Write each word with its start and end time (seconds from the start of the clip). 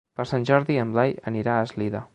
Per 0.19 0.23
Sant 0.29 0.47
Jordi 0.51 0.79
en 0.85 0.95
Blai 0.97 1.15
anirà 1.35 1.59
a 1.59 1.69
Eslida. 1.69 2.05